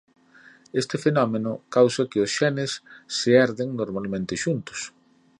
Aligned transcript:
Este 0.81 0.95
fenómeno 1.05 1.51
causa 1.75 2.09
que 2.11 2.19
os 2.25 2.31
xenes 2.39 2.71
se 3.17 3.29
herden 3.41 3.69
normalmente 3.81 4.33
xuntos. 4.43 4.79